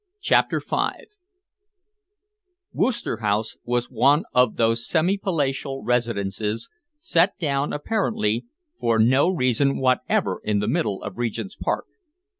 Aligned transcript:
CHAPTER 0.19 0.59
V 0.67 1.05
Worcester 2.73 3.17
House 3.17 3.57
was 3.63 3.91
one 3.91 4.23
of 4.33 4.55
those 4.55 4.83
semi 4.89 5.15
palatial 5.15 5.83
residences 5.83 6.69
set 6.97 7.37
down 7.37 7.71
apparently 7.71 8.45
for 8.79 8.97
no 8.97 9.29
reason 9.29 9.77
whatever 9.77 10.41
in 10.43 10.57
the 10.57 10.67
middle 10.67 11.03
of 11.03 11.19
Regent's 11.19 11.55
Park. 11.55 11.85